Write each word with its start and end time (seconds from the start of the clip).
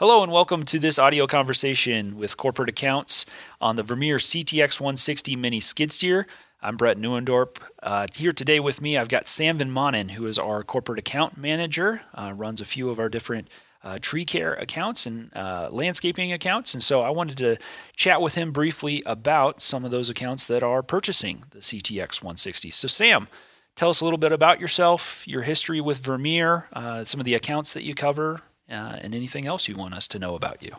Hello 0.00 0.22
and 0.22 0.32
welcome 0.32 0.62
to 0.62 0.78
this 0.78 0.98
audio 0.98 1.26
conversation 1.26 2.16
with 2.16 2.38
corporate 2.38 2.70
accounts 2.70 3.26
on 3.60 3.76
the 3.76 3.82
Vermeer 3.82 4.16
CTX 4.16 4.80
160 4.80 5.36
Mini 5.36 5.60
Skid 5.60 5.92
Steer. 5.92 6.26
I'm 6.62 6.78
Brett 6.78 6.96
Newendorp. 6.96 7.58
Uh, 7.82 8.06
here 8.14 8.32
today 8.32 8.60
with 8.60 8.80
me, 8.80 8.96
I've 8.96 9.10
got 9.10 9.28
Sam 9.28 9.58
Van 9.58 9.70
Maanen, 9.70 10.12
who 10.12 10.26
is 10.26 10.38
our 10.38 10.62
corporate 10.64 10.98
account 10.98 11.36
manager, 11.36 12.00
uh, 12.14 12.32
runs 12.34 12.62
a 12.62 12.64
few 12.64 12.88
of 12.88 12.98
our 12.98 13.10
different 13.10 13.48
uh, 13.84 13.98
tree 14.00 14.24
care 14.24 14.54
accounts 14.54 15.04
and 15.04 15.36
uh, 15.36 15.68
landscaping 15.70 16.32
accounts. 16.32 16.72
And 16.72 16.82
so 16.82 17.02
I 17.02 17.10
wanted 17.10 17.36
to 17.36 17.58
chat 17.94 18.22
with 18.22 18.36
him 18.36 18.52
briefly 18.52 19.02
about 19.04 19.60
some 19.60 19.84
of 19.84 19.90
those 19.90 20.08
accounts 20.08 20.46
that 20.46 20.62
are 20.62 20.82
purchasing 20.82 21.44
the 21.50 21.58
CTX 21.58 22.22
160. 22.22 22.70
So, 22.70 22.88
Sam, 22.88 23.28
tell 23.76 23.90
us 23.90 24.00
a 24.00 24.04
little 24.04 24.16
bit 24.16 24.32
about 24.32 24.60
yourself, 24.60 25.28
your 25.28 25.42
history 25.42 25.82
with 25.82 25.98
Vermeer, 25.98 26.68
uh, 26.72 27.04
some 27.04 27.20
of 27.20 27.26
the 27.26 27.34
accounts 27.34 27.74
that 27.74 27.82
you 27.82 27.94
cover, 27.94 28.40
uh, 28.70 28.98
and 29.00 29.14
anything 29.14 29.46
else 29.46 29.68
you 29.68 29.76
want 29.76 29.94
us 29.94 30.08
to 30.08 30.18
know 30.18 30.34
about 30.34 30.62
you. 30.62 30.76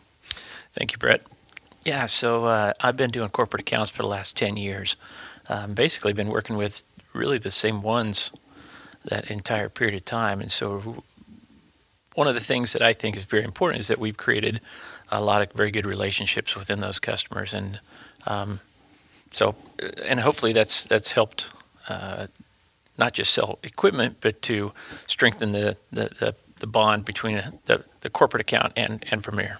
Thank 0.73 0.91
you, 0.91 0.97
Brett. 0.97 1.21
Yeah, 1.85 2.05
so 2.05 2.45
uh, 2.45 2.73
I've 2.79 2.95
been 2.95 3.11
doing 3.11 3.29
corporate 3.29 3.61
accounts 3.61 3.89
for 3.89 4.03
the 4.03 4.07
last 4.07 4.37
10 4.37 4.55
years. 4.55 4.95
Um, 5.49 5.73
basically, 5.73 6.13
been 6.13 6.29
working 6.29 6.55
with 6.55 6.83
really 7.13 7.37
the 7.37 7.51
same 7.51 7.81
ones 7.81 8.31
that 9.05 9.29
entire 9.31 9.67
period 9.67 9.95
of 9.95 10.05
time. 10.05 10.41
And 10.41 10.51
so 10.51 11.03
one 12.13 12.27
of 12.27 12.35
the 12.35 12.41
things 12.41 12.73
that 12.73 12.81
I 12.81 12.93
think 12.93 13.15
is 13.15 13.23
very 13.23 13.43
important 13.43 13.79
is 13.79 13.87
that 13.87 13.99
we've 13.99 14.17
created 14.17 14.61
a 15.09 15.21
lot 15.21 15.41
of 15.41 15.51
very 15.53 15.71
good 15.71 15.85
relationships 15.85 16.55
within 16.55 16.79
those 16.79 16.99
customers, 16.99 17.53
and 17.53 17.79
um, 18.25 18.61
so 19.31 19.55
and 20.03 20.19
hopefully 20.19 20.53
that's 20.53 20.85
that's 20.85 21.11
helped 21.11 21.45
uh, 21.89 22.27
not 22.97 23.13
just 23.13 23.33
sell 23.33 23.59
equipment, 23.63 24.17
but 24.21 24.41
to 24.43 24.71
strengthen 25.07 25.51
the 25.51 25.77
the, 25.91 26.09
the, 26.19 26.35
the 26.61 26.67
bond 26.67 27.03
between 27.05 27.59
the, 27.65 27.83
the 27.99 28.09
corporate 28.09 28.41
account 28.41 28.73
and 28.75 29.05
and 29.11 29.21
Vermeer. 29.21 29.59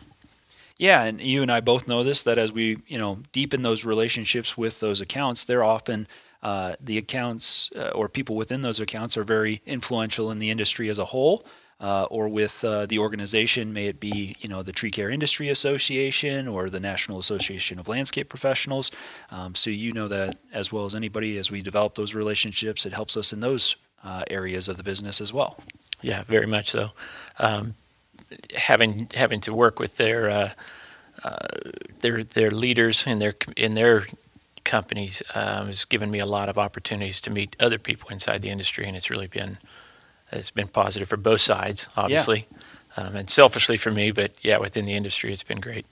Yeah, 0.78 1.04
and 1.04 1.22
you 1.22 1.42
and 1.44 1.52
I 1.52 1.60
both 1.60 1.88
know 1.88 2.04
this 2.04 2.24
that 2.24 2.38
as 2.38 2.52
we 2.52 2.78
you 2.88 2.98
know 2.98 3.20
deepen 3.34 3.62
those 3.62 3.84
relationships 3.84 4.58
with 4.58 4.80
those 4.80 5.02
accounts, 5.02 5.44
they're 5.44 5.64
often 5.64 6.08
uh, 6.42 6.76
the 6.80 6.98
accounts 6.98 7.70
uh, 7.76 7.90
or 7.90 8.10
people 8.10 8.36
within 8.36 8.62
those 8.62 8.80
accounts 8.80 9.18
are 9.18 9.24
very 9.24 9.62
influential 9.66 10.32
in 10.32 10.40
the 10.40 10.50
industry 10.50 10.90
as 10.90 10.98
a 10.98 11.06
whole 11.06 11.46
uh, 11.82 12.04
or 12.12 12.30
with 12.30 12.64
uh, 12.64 12.86
the 12.86 13.00
organization, 13.00 13.74
may 13.74 13.88
it 13.88 14.00
be 14.00 14.36
you 14.40 14.48
know 14.48 14.62
the 14.62 14.72
Tree 14.72 14.92
Care 14.92 15.10
Industry 15.10 15.50
Association 15.50 16.48
or 16.48 16.70
the 16.70 16.80
National 16.80 17.18
Association 17.18 17.80
of 17.80 17.88
Landscape 17.88 18.30
Professionals. 18.30 18.92
Um, 19.32 19.56
so 19.56 19.72
you 19.72 19.92
know 19.92 20.08
that 20.08 20.38
as 20.54 20.72
well 20.72 20.86
as 20.86 20.94
anybody, 20.94 21.38
as 21.40 21.50
we 21.50 21.62
develop 21.62 21.96
those 21.96 22.14
relationships, 22.14 22.86
it 22.86 22.94
helps 22.94 23.18
us 23.18 23.34
in 23.34 23.40
those 23.40 23.76
uh, 24.04 24.24
areas 24.30 24.70
of 24.70 24.78
the 24.78 24.84
business 24.84 25.20
as 25.20 25.34
well. 25.34 25.60
Yeah, 26.02 26.24
very 26.24 26.48
much 26.48 26.72
so. 26.72 26.92
Um, 27.40 27.76
having 28.56 29.10
having 29.14 29.42
to 29.42 29.54
work 29.54 29.80
with 29.80 29.98
their 29.98 30.30
uh, 30.30 30.52
uh, 31.24 31.48
their 32.02 32.24
their 32.24 32.52
leaders 32.52 33.06
in 33.06 33.18
their 33.20 33.36
in 33.56 33.74
their 33.74 34.06
companies 34.64 35.24
um, 35.34 35.68
has 35.68 35.86
given 35.86 36.12
me 36.12 36.20
a 36.20 36.26
lot 36.26 36.50
of 36.50 36.58
opportunities 36.58 37.20
to 37.22 37.30
meet 37.30 37.56
other 37.60 37.80
people 37.80 38.10
inside 38.10 38.42
the 38.42 38.50
industry, 38.50 38.88
and 38.88 38.96
it's 38.96 39.10
really 39.10 39.28
been 39.28 39.58
it's 40.32 40.52
been 40.52 40.68
positive 40.68 41.10
for 41.10 41.18
both 41.18 41.42
sides, 41.42 41.88
obviously. 41.96 42.48
Yeah. 42.50 42.58
Um, 42.98 43.16
and 43.16 43.30
selfishly 43.30 43.78
for 43.78 43.90
me, 43.90 44.12
but 44.12 44.34
yeah, 44.42 44.58
within 44.58 44.84
the 44.84 44.94
industry, 44.94 45.32
it's 45.32 45.44
been 45.44 45.62
great. 45.62 45.86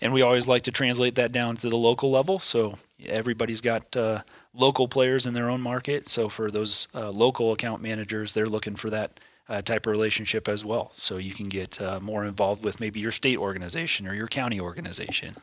And 0.00 0.12
we 0.12 0.22
always 0.22 0.46
like 0.46 0.62
to 0.62 0.70
translate 0.70 1.16
that 1.16 1.32
down 1.32 1.56
to 1.56 1.68
the 1.68 1.76
local 1.76 2.12
level. 2.12 2.38
So 2.38 2.78
everybody's 3.04 3.60
got 3.60 3.96
uh, 3.96 4.22
local 4.54 4.86
players 4.86 5.26
in 5.26 5.34
their 5.34 5.50
own 5.50 5.60
market. 5.60 6.08
So 6.08 6.28
for 6.28 6.52
those 6.52 6.86
uh, 6.94 7.10
local 7.10 7.50
account 7.50 7.82
managers, 7.82 8.34
they're 8.34 8.48
looking 8.48 8.76
for 8.76 8.88
that 8.90 9.18
uh, 9.48 9.62
type 9.62 9.86
of 9.86 9.90
relationship 9.90 10.48
as 10.48 10.64
well. 10.64 10.92
So 10.96 11.16
you 11.16 11.34
can 11.34 11.48
get 11.48 11.80
uh, 11.80 12.00
more 12.00 12.24
involved 12.24 12.64
with 12.64 12.80
maybe 12.80 13.00
your 13.00 13.12
state 13.12 13.38
organization 13.38 14.06
or 14.06 14.14
your 14.14 14.28
county 14.28 14.60
organization. 14.60 15.34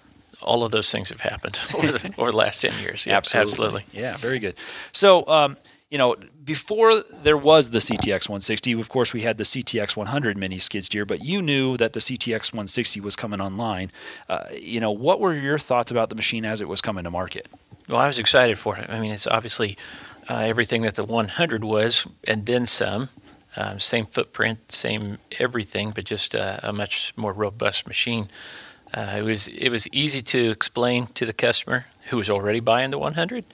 All 0.41 0.63
of 0.63 0.71
those 0.71 0.91
things 0.91 1.09
have 1.09 1.21
happened 1.21 1.59
over 1.75 1.91
the, 1.91 2.13
over 2.17 2.31
the 2.31 2.37
last 2.37 2.61
10 2.61 2.81
years. 2.81 3.05
Yeah, 3.05 3.17
absolutely. 3.17 3.51
absolutely. 3.51 3.85
Yeah, 3.93 4.17
very 4.17 4.39
good. 4.39 4.55
So, 4.91 5.27
um, 5.27 5.57
you 5.91 5.97
know, 5.97 6.15
before 6.43 7.03
there 7.23 7.37
was 7.37 7.71
the 7.71 7.79
CTX 7.79 8.29
160, 8.29 8.71
of 8.79 8.87
course, 8.87 9.11
we 9.11 9.21
had 9.21 9.37
the 9.37 9.43
CTX 9.43 9.95
100 9.95 10.37
mini 10.37 10.57
skid 10.57 10.85
steer, 10.85 11.05
but 11.05 11.23
you 11.23 11.41
knew 11.41 11.75
that 11.77 11.91
the 11.93 11.99
CTX 11.99 12.53
160 12.53 13.01
was 13.01 13.17
coming 13.17 13.41
online. 13.41 13.91
Uh, 14.29 14.45
you 14.53 14.79
know, 14.79 14.89
what 14.89 15.19
were 15.19 15.33
your 15.33 15.59
thoughts 15.59 15.91
about 15.91 16.09
the 16.09 16.15
machine 16.15 16.45
as 16.45 16.61
it 16.61 16.69
was 16.69 16.79
coming 16.79 17.03
to 17.03 17.11
market? 17.11 17.47
Well, 17.89 17.99
I 17.99 18.07
was 18.07 18.17
excited 18.17 18.57
for 18.57 18.77
it. 18.77 18.89
I 18.89 19.01
mean, 19.01 19.11
it's 19.11 19.27
obviously 19.27 19.77
uh, 20.29 20.37
everything 20.37 20.83
that 20.83 20.95
the 20.95 21.03
100 21.03 21.63
was, 21.63 22.07
and 22.23 22.45
then 22.45 22.65
some. 22.65 23.09
Um, 23.55 23.79
same 23.79 24.05
footprint, 24.05 24.71
same 24.71 25.17
everything, 25.39 25.91
but 25.91 26.05
just 26.05 26.35
uh, 26.35 26.59
a 26.63 26.71
much 26.71 27.13
more 27.17 27.33
robust 27.33 27.87
machine. 27.87 28.27
Uh, 28.93 29.15
it 29.17 29.21
was 29.23 29.47
it 29.49 29.69
was 29.69 29.87
easy 29.89 30.21
to 30.21 30.51
explain 30.51 31.07
to 31.07 31.25
the 31.25 31.33
customer 31.33 31.85
who 32.09 32.17
was 32.17 32.29
already 32.29 32.59
buying 32.59 32.91
the 32.91 32.97
100 32.97 33.45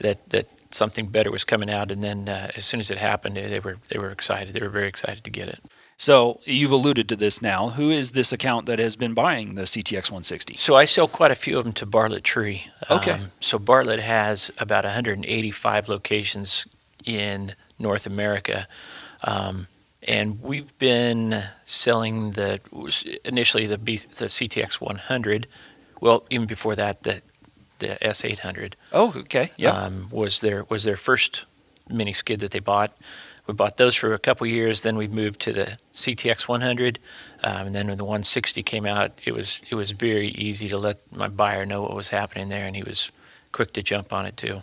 that 0.00 0.28
that 0.30 0.48
something 0.70 1.06
better 1.06 1.30
was 1.30 1.44
coming 1.44 1.70
out, 1.70 1.90
and 1.90 2.02
then 2.02 2.28
uh, 2.28 2.50
as 2.56 2.64
soon 2.64 2.80
as 2.80 2.90
it 2.90 2.98
happened, 2.98 3.36
they 3.36 3.60
were 3.60 3.78
they 3.88 3.98
were 3.98 4.10
excited. 4.10 4.54
They 4.54 4.60
were 4.60 4.68
very 4.68 4.88
excited 4.88 5.24
to 5.24 5.30
get 5.30 5.48
it. 5.48 5.60
So 5.96 6.40
you've 6.44 6.72
alluded 6.72 7.08
to 7.10 7.16
this 7.16 7.40
now. 7.40 7.70
Who 7.70 7.90
is 7.90 8.10
this 8.10 8.32
account 8.32 8.66
that 8.66 8.78
has 8.78 8.96
been 8.96 9.14
buying 9.14 9.54
the 9.54 9.62
CTX 9.62 10.10
160? 10.10 10.56
So 10.56 10.74
I 10.74 10.86
sell 10.86 11.06
quite 11.06 11.30
a 11.30 11.36
few 11.36 11.56
of 11.56 11.64
them 11.64 11.72
to 11.74 11.86
Bartlett 11.86 12.24
Tree. 12.24 12.66
Okay. 12.90 13.12
Um, 13.12 13.30
so 13.40 13.58
Bartlett 13.58 14.00
has 14.00 14.50
about 14.58 14.84
185 14.84 15.88
locations 15.88 16.66
in 17.04 17.54
North 17.78 18.06
America. 18.06 18.66
Um, 19.24 19.66
and 20.02 20.40
we've 20.42 20.76
been 20.78 21.44
selling 21.64 22.32
the 22.32 22.60
initially 23.24 23.66
the, 23.66 23.78
B, 23.78 23.96
the 23.96 24.26
CTX 24.26 24.74
100. 24.74 25.46
Well, 26.00 26.24
even 26.30 26.46
before 26.46 26.76
that, 26.76 27.02
the 27.02 27.22
the 27.78 27.98
S800. 28.00 28.74
Oh, 28.92 29.12
okay, 29.16 29.50
yeah. 29.56 29.70
Um, 29.70 30.08
was 30.10 30.40
their 30.40 30.64
was 30.64 30.84
their 30.84 30.96
first 30.96 31.44
mini 31.88 32.12
skid 32.12 32.40
that 32.40 32.52
they 32.52 32.60
bought. 32.60 32.96
We 33.46 33.52
bought 33.52 33.76
those 33.76 33.94
for 33.94 34.14
a 34.14 34.18
couple 34.18 34.46
years. 34.46 34.82
Then 34.82 34.96
we 34.96 35.06
moved 35.06 35.40
to 35.40 35.52
the 35.52 35.78
CTX 35.92 36.48
100, 36.48 36.98
um, 37.42 37.66
and 37.66 37.74
then 37.74 37.88
when 37.88 37.98
the 37.98 38.04
160 38.04 38.62
came 38.62 38.86
out, 38.86 39.12
it 39.24 39.32
was 39.32 39.62
it 39.70 39.74
was 39.74 39.90
very 39.90 40.28
easy 40.28 40.68
to 40.68 40.76
let 40.78 41.00
my 41.14 41.28
buyer 41.28 41.66
know 41.66 41.82
what 41.82 41.94
was 41.94 42.08
happening 42.08 42.48
there, 42.48 42.66
and 42.66 42.76
he 42.76 42.82
was 42.82 43.10
quick 43.52 43.72
to 43.74 43.82
jump 43.82 44.12
on 44.12 44.26
it 44.26 44.36
too. 44.36 44.62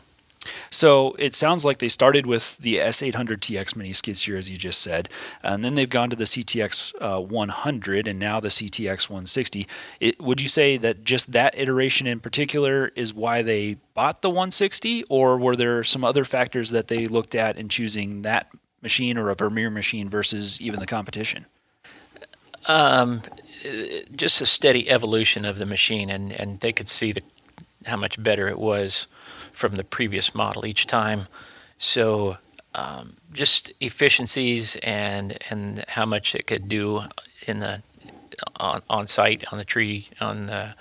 So 0.69 1.15
it 1.19 1.35
sounds 1.35 1.63
like 1.63 1.77
they 1.77 1.89
started 1.89 2.25
with 2.25 2.57
the 2.57 2.77
S800 2.77 3.37
TX 3.37 3.75
mini 3.75 3.93
skid 3.93 4.17
steer, 4.17 4.37
as 4.37 4.49
you 4.49 4.57
just 4.57 4.81
said, 4.81 5.09
and 5.43 5.63
then 5.63 5.75
they've 5.75 5.89
gone 5.89 6.09
to 6.09 6.15
the 6.15 6.23
CTX 6.23 6.93
uh, 6.99 7.21
100 7.21 8.07
and 8.07 8.17
now 8.19 8.39
the 8.39 8.47
CTX 8.47 9.09
160. 9.09 9.67
It, 9.99 10.19
would 10.19 10.41
you 10.41 10.47
say 10.47 10.77
that 10.77 11.03
just 11.03 11.31
that 11.33 11.57
iteration 11.57 12.07
in 12.07 12.19
particular 12.19 12.91
is 12.95 13.13
why 13.13 13.41
they 13.41 13.77
bought 13.93 14.21
the 14.21 14.29
160, 14.29 15.03
or 15.09 15.37
were 15.37 15.55
there 15.55 15.83
some 15.83 16.03
other 16.03 16.25
factors 16.25 16.71
that 16.71 16.87
they 16.87 17.05
looked 17.05 17.35
at 17.35 17.57
in 17.57 17.69
choosing 17.69 18.23
that 18.23 18.49
machine 18.81 19.17
or 19.17 19.29
a 19.29 19.35
Vermeer 19.35 19.69
machine 19.69 20.09
versus 20.09 20.59
even 20.59 20.79
the 20.79 20.87
competition? 20.87 21.45
Um, 22.65 23.21
just 24.15 24.41
a 24.41 24.45
steady 24.45 24.89
evolution 24.89 25.45
of 25.45 25.57
the 25.57 25.65
machine, 25.65 26.09
and, 26.09 26.31
and 26.31 26.59
they 26.61 26.71
could 26.71 26.87
see 26.87 27.11
the, 27.11 27.21
how 27.85 27.97
much 27.97 28.21
better 28.21 28.47
it 28.47 28.57
was 28.57 29.07
from 29.51 29.75
the 29.75 29.83
previous 29.83 30.33
model 30.33 30.65
each 30.65 30.87
time. 30.87 31.27
So 31.77 32.37
um, 32.73 33.17
just 33.33 33.71
efficiencies 33.79 34.77
and 34.77 35.37
and 35.49 35.83
how 35.89 36.05
much 36.05 36.35
it 36.35 36.47
could 36.47 36.69
do 36.69 37.03
in 37.47 37.59
the 37.59 37.81
on, 38.55 38.81
on 38.89 39.07
site 39.07 39.43
on 39.51 39.57
the 39.57 39.65
tree 39.65 40.07
on 40.19 40.47
the 40.47 40.75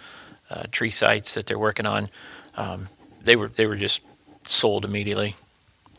uh, 0.51 0.65
tree 0.71 0.91
sites 0.91 1.35
that 1.35 1.47
they're 1.47 1.59
working 1.59 1.87
on. 1.87 2.11
Um, 2.57 2.89
they 3.23 3.37
were 3.37 3.49
they 3.49 3.67
were 3.67 3.77
just 3.77 4.03
sold 4.45 4.85
immediately. 4.85 5.37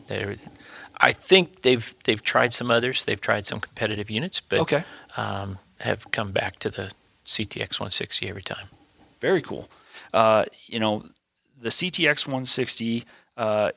They 0.08 0.36
I 0.98 1.12
think 1.12 1.62
they've 1.62 1.94
they've 2.04 2.22
tried 2.22 2.52
some 2.52 2.70
others. 2.70 3.04
They've 3.04 3.20
tried 3.20 3.44
some 3.44 3.60
competitive 3.60 4.10
units, 4.10 4.40
but 4.40 4.60
okay. 4.60 4.84
um, 5.16 5.58
have 5.80 6.10
come 6.10 6.32
back 6.32 6.58
to 6.60 6.70
the 6.70 6.92
CTX 7.26 7.80
160 7.80 8.28
every 8.28 8.42
time. 8.42 8.68
Very 9.20 9.42
cool. 9.42 9.68
Uh, 10.12 10.44
you 10.66 10.78
know, 10.78 11.04
the 11.62 11.68
CTX 11.68 12.26
160 12.26 13.04
uh, 13.36 13.70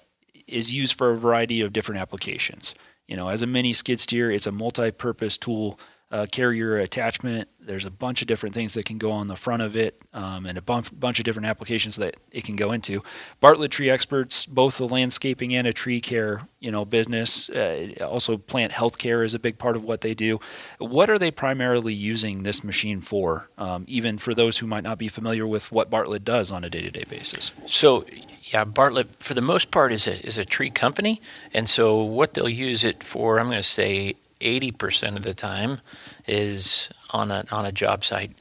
is 0.48 0.74
used 0.74 0.98
for 0.98 1.12
a 1.12 1.18
variety 1.18 1.62
of 1.62 1.72
different 1.72 2.02
applications. 2.02 2.74
You 3.08 3.16
know, 3.16 3.30
as 3.30 3.42
a 3.42 3.48
mini 3.48 3.74
skid 3.74 4.00
steer, 4.00 4.32
it's 4.32 4.48
a 4.48 4.52
multi-purpose 4.52 5.38
tool 5.38 5.80
uh, 6.12 6.26
carrier 6.32 6.78
attachment. 6.78 7.50
There's 7.60 7.86
a 7.86 7.90
bunch 7.92 8.22
of 8.22 8.28
different 8.28 8.54
things 8.54 8.76
that 8.76 8.86
can 8.86 9.00
go 9.00 9.12
on 9.12 9.28
the 9.28 9.36
front 9.36 9.64
of 9.64 9.76
it, 9.76 10.00
um, 10.14 10.46
and 10.46 10.58
a 10.58 10.62
bunch, 10.62 11.20
of 11.20 11.26
different 11.26 11.48
applications 11.48 11.96
that 11.96 12.16
it 12.32 12.44
can 12.44 12.56
go 12.56 12.72
into. 12.72 13.04
Bartlett 13.40 13.72
Tree 13.72 13.90
Experts, 13.90 14.46
both 14.46 14.78
the 14.78 14.88
landscaping 14.88 15.56
and 15.56 15.66
a 15.66 15.74
tree 15.74 16.00
care, 16.00 16.48
you 16.60 16.72
know, 16.72 16.86
business. 16.86 17.50
Uh, 17.50 17.94
also, 18.02 18.38
plant 18.38 18.72
health 18.72 19.00
care 19.00 19.24
is 19.24 19.34
a 19.34 19.40
big 19.40 19.58
part 19.58 19.76
of 19.76 19.84
what 19.84 20.02
they 20.02 20.14
do. 20.14 20.40
What 20.78 21.10
are 21.10 21.18
they 21.18 21.32
primarily 21.32 21.94
using 21.94 22.44
this 22.44 22.64
machine 22.64 23.02
for? 23.02 23.50
Um, 23.58 23.84
even 23.88 24.20
for 24.20 24.36
those 24.36 24.60
who 24.60 24.68
might 24.68 24.84
not 24.84 25.00
be 25.00 25.08
familiar 25.08 25.48
with 25.48 25.72
what 25.72 25.90
Bartlett 25.90 26.24
does 26.24 26.52
on 26.52 26.64
a 26.64 26.70
day-to-day 26.70 27.06
basis. 27.10 27.52
So, 27.66 28.06
yeah, 28.44 28.64
Bartlett 28.64 29.24
for 29.24 29.34
the 29.34 29.42
most 29.42 29.72
part 29.72 29.92
is 29.92 30.08
a 30.08 30.24
is 30.26 30.38
a 30.38 30.46
tree 30.46 30.70
company, 30.70 31.20
and 31.52 31.68
so 31.68 32.04
what 32.04 32.36
they'll 32.36 32.48
use 32.48 32.84
it 32.84 33.04
for, 33.04 33.40
I'm 33.40 33.48
going 33.48 33.58
to 33.58 33.64
say 33.64 34.16
80% 34.46 35.18
of 35.18 35.24
the 35.24 35.34
time 35.34 35.82
is 36.28 36.90
on 37.10 37.32
a 37.32 37.46
on 37.52 37.66
a 37.66 37.72
job 37.72 38.06
site, 38.06 38.32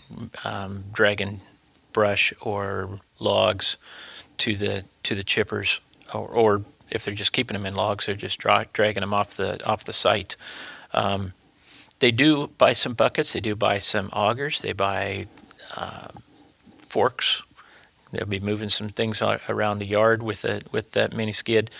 um, 0.44 0.84
dragging 0.92 1.40
brush 1.92 2.32
or 2.40 3.00
logs 3.18 3.76
to 4.38 4.56
the 4.56 4.84
to 5.04 5.14
the 5.14 5.24
chippers, 5.24 5.80
or, 6.12 6.28
or 6.28 6.64
if 6.90 7.04
they're 7.04 7.14
just 7.14 7.32
keeping 7.32 7.54
them 7.54 7.66
in 7.66 7.74
logs, 7.74 8.06
they're 8.06 8.14
just 8.14 8.38
dra- 8.38 8.66
dragging 8.72 9.00
them 9.00 9.14
off 9.14 9.36
the 9.36 9.64
off 9.64 9.84
the 9.84 9.92
site. 9.92 10.36
Um, 10.92 11.32
they 12.00 12.10
do 12.10 12.48
buy 12.58 12.74
some 12.74 12.94
buckets. 12.94 13.32
They 13.32 13.40
do 13.40 13.56
buy 13.56 13.78
some 13.78 14.10
augers. 14.10 14.60
They 14.60 14.72
buy 14.72 15.26
uh, 15.74 16.08
forks. 16.78 17.42
They'll 18.12 18.26
be 18.26 18.40
moving 18.40 18.68
some 18.68 18.90
things 18.90 19.22
around 19.22 19.78
the 19.78 19.86
yard 19.86 20.22
with 20.22 20.44
a 20.44 20.60
with 20.70 20.92
that 20.92 21.14
mini 21.14 21.32
skid. 21.32 21.70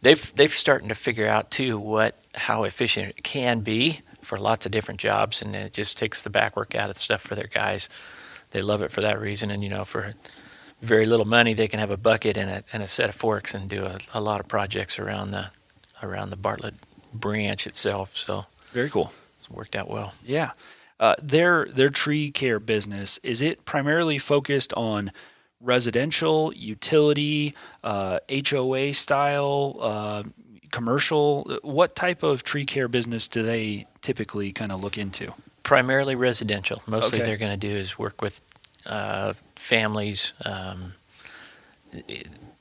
They've 0.00 0.32
they've 0.36 0.52
starting 0.52 0.88
to 0.88 0.94
figure 0.94 1.26
out 1.26 1.50
too 1.50 1.78
what 1.78 2.21
how 2.34 2.64
efficient 2.64 3.10
it 3.10 3.22
can 3.22 3.60
be 3.60 4.00
for 4.22 4.38
lots 4.38 4.66
of 4.66 4.72
different 4.72 5.00
jobs, 5.00 5.42
and 5.42 5.54
it 5.54 5.72
just 5.72 5.98
takes 5.98 6.22
the 6.22 6.30
back 6.30 6.56
work 6.56 6.74
out 6.74 6.90
of 6.90 6.98
stuff 6.98 7.20
for 7.20 7.34
their 7.34 7.48
guys. 7.48 7.88
They 8.50 8.62
love 8.62 8.82
it 8.82 8.90
for 8.90 9.00
that 9.00 9.20
reason, 9.20 9.50
and 9.50 9.62
you 9.62 9.68
know 9.68 9.84
for 9.84 10.14
very 10.80 11.06
little 11.06 11.26
money, 11.26 11.54
they 11.54 11.68
can 11.68 11.78
have 11.78 11.90
a 11.90 11.96
bucket 11.96 12.36
and 12.36 12.50
a, 12.50 12.64
and 12.72 12.82
a 12.82 12.88
set 12.88 13.08
of 13.08 13.14
forks 13.14 13.54
and 13.54 13.68
do 13.68 13.84
a, 13.84 13.98
a 14.12 14.20
lot 14.20 14.40
of 14.40 14.48
projects 14.48 14.98
around 14.98 15.30
the 15.30 15.50
around 16.02 16.30
the 16.30 16.36
Bartlett 16.36 16.74
branch 17.14 17.66
itself. 17.66 18.16
So 18.16 18.46
very 18.72 18.90
cool. 18.90 19.12
It's 19.38 19.50
worked 19.50 19.76
out 19.76 19.88
well. 19.88 20.14
Yeah. 20.24 20.52
Uh, 20.98 21.14
their 21.20 21.66
their 21.66 21.88
tree 21.88 22.30
care 22.30 22.60
business 22.60 23.18
is 23.22 23.42
it 23.42 23.64
primarily 23.64 24.18
focused 24.18 24.72
on 24.74 25.10
residential, 25.60 26.52
utility, 26.54 27.54
uh, 27.84 28.18
HOA 28.48 28.92
style, 28.94 29.76
uh, 29.80 30.22
commercial? 30.72 31.44
What 31.62 31.94
type 31.94 32.24
of 32.24 32.42
tree 32.42 32.66
care 32.66 32.88
business 32.88 33.28
do 33.28 33.42
they 33.44 33.86
typically 34.00 34.50
kind 34.52 34.72
of 34.72 34.82
look 34.82 34.98
into? 34.98 35.32
Primarily 35.62 36.16
residential. 36.16 36.82
Mostly, 36.88 37.18
Okay. 37.18 37.26
they're 37.26 37.36
going 37.36 37.58
to 37.60 37.68
do 37.68 37.74
is 37.76 37.96
work 37.96 38.20
with 38.20 38.42
uh, 38.86 39.34
families. 39.54 40.32
Um, 40.44 40.94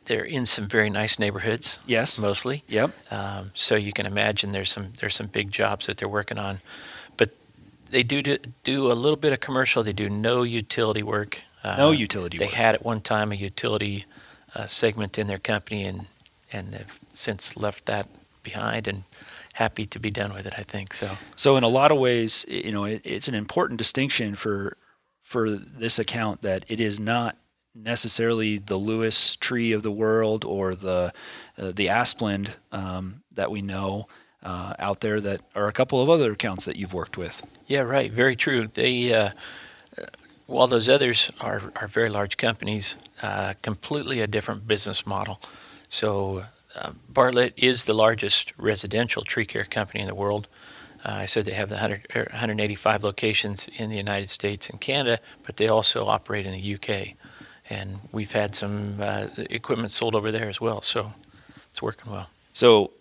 they're 0.05 0.23
in 0.25 0.45
some 0.45 0.67
very 0.67 0.89
nice 0.89 1.17
neighborhoods, 1.19 1.79
Yes. 1.85 2.17
mostly. 2.17 2.63
Yep. 2.67 2.91
Um, 3.11 3.51
so 3.53 3.75
you 3.75 3.93
can 3.93 4.05
imagine 4.05 4.51
there's 4.51 4.71
some 4.71 4.93
there's 4.99 5.15
some 5.15 5.27
big 5.27 5.51
jobs 5.51 5.85
that 5.85 5.97
they're 5.97 6.09
working 6.09 6.37
on, 6.37 6.59
but 7.17 7.29
they 7.89 8.03
do 8.03 8.21
do, 8.21 8.37
do 8.63 8.91
a 8.91 8.93
little 8.93 9.17
bit 9.17 9.31
of 9.33 9.39
commercial. 9.39 9.83
They 9.83 9.93
do 9.93 10.09
no 10.09 10.43
utility 10.43 11.03
work. 11.03 11.41
Uh, 11.63 11.77
No 11.77 11.91
utility 11.91 12.37
They 12.39 12.45
work. 12.45 12.55
had 12.55 12.75
at 12.75 12.83
one 12.85 13.01
time 13.01 13.31
a 13.31 13.35
utility 13.35 14.05
uh, 14.55 14.65
segment 14.65 15.17
in 15.19 15.27
their 15.27 15.39
company, 15.39 15.83
and 15.85 16.07
and 16.51 16.73
they've 16.73 16.99
since 17.13 17.55
left 17.57 17.85
that 17.85 18.07
behind 18.43 18.87
and 18.87 19.03
happy 19.53 19.85
to 19.85 19.99
be 19.99 20.09
done 20.09 20.33
with 20.33 20.45
it. 20.45 20.53
I 20.57 20.63
think 20.63 20.93
so. 20.93 21.17
So 21.35 21.57
in 21.57 21.63
a 21.63 21.67
lot 21.67 21.91
of 21.91 21.97
ways, 21.97 22.45
you 22.47 22.71
know, 22.71 22.85
it, 22.85 23.01
it's 23.03 23.27
an 23.27 23.35
important 23.35 23.77
distinction 23.77 24.35
for 24.35 24.77
for 25.23 25.51
this 25.51 25.97
account 25.97 26.41
that 26.41 26.65
it 26.67 26.79
is 26.79 26.99
not 26.99 27.37
necessarily 27.73 28.57
the 28.57 28.75
Lewis 28.75 29.35
tree 29.37 29.71
of 29.71 29.81
the 29.81 29.91
world 29.91 30.43
or 30.43 30.75
the 30.75 31.13
uh, 31.57 31.71
the 31.71 31.87
Asplund 31.87 32.49
um, 32.71 33.23
that 33.31 33.51
we 33.51 33.61
know 33.61 34.07
uh, 34.43 34.73
out 34.79 35.01
there 35.01 35.21
that 35.21 35.41
are 35.55 35.67
a 35.67 35.73
couple 35.73 36.01
of 36.01 36.09
other 36.09 36.31
accounts 36.31 36.65
that 36.65 36.75
you've 36.75 36.93
worked 36.93 37.17
with. 37.17 37.45
Yeah, 37.67 37.81
right. 37.81 38.11
Very 38.11 38.35
true. 38.35 38.67
They, 38.73 39.13
uh, 39.13 39.29
uh, 39.97 40.05
while 40.47 40.67
those 40.67 40.89
others 40.89 41.31
are, 41.39 41.71
are 41.75 41.87
very 41.87 42.09
large 42.09 42.37
companies, 42.37 42.95
uh, 43.21 43.53
completely 43.61 44.19
a 44.19 44.27
different 44.27 44.67
business 44.67 45.05
model. 45.05 45.39
So 45.91 46.45
uh, 46.73 46.91
Bartlett 47.09 47.53
is 47.57 47.83
the 47.83 47.93
largest 47.93 48.53
residential 48.57 49.23
tree 49.23 49.45
care 49.45 49.65
company 49.65 49.99
in 49.99 50.07
the 50.07 50.15
world. 50.15 50.47
Uh, 51.03 51.11
I 51.11 51.25
said 51.25 51.45
they 51.45 51.51
have 51.51 51.67
the 51.67 51.75
100, 51.75 52.07
er, 52.15 52.27
185 52.31 53.03
locations 53.03 53.67
in 53.75 53.89
the 53.89 53.97
United 53.97 54.29
States 54.29 54.69
and 54.69 54.79
Canada, 54.79 55.19
but 55.43 55.57
they 55.57 55.67
also 55.67 56.05
operate 56.05 56.47
in 56.47 56.53
the 56.53 56.75
UK. 56.75 57.15
And 57.69 57.99
we've 58.11 58.31
had 58.31 58.55
some 58.55 59.01
uh, 59.01 59.27
equipment 59.37 59.91
sold 59.91 60.15
over 60.15 60.31
there 60.31 60.47
as 60.47 60.61
well, 60.61 60.81
so 60.81 61.13
it's 61.69 61.81
working 61.81 62.11
well. 62.11 62.29
So 62.53 62.91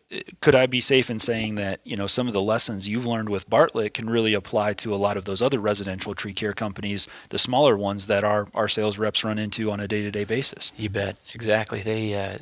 could 0.40 0.54
I 0.54 0.66
be 0.66 0.80
safe 0.80 1.08
in 1.08 1.18
saying 1.18 1.54
that 1.54 1.80
you 1.84 1.96
know 1.96 2.06
some 2.06 2.26
of 2.26 2.32
the 2.32 2.42
lessons 2.42 2.88
you've 2.88 3.06
learned 3.06 3.28
with 3.28 3.48
Bartlett 3.48 3.94
can 3.94 4.10
really 4.10 4.34
apply 4.34 4.72
to 4.74 4.94
a 4.94 4.96
lot 4.96 5.16
of 5.16 5.24
those 5.24 5.40
other 5.40 5.60
residential 5.60 6.14
tree 6.14 6.32
care 6.32 6.52
companies, 6.52 7.06
the 7.28 7.38
smaller 7.38 7.76
ones 7.76 8.06
that 8.06 8.24
our 8.24 8.48
our 8.54 8.68
sales 8.68 8.98
reps 8.98 9.22
run 9.24 9.38
into 9.38 9.70
on 9.70 9.80
a 9.80 9.86
day 9.86 10.02
to 10.02 10.10
day 10.10 10.24
basis? 10.24 10.72
You 10.76 10.88
bet. 10.90 11.16
Exactly. 11.34 11.80
They 11.82 12.14
uh, 12.14 12.38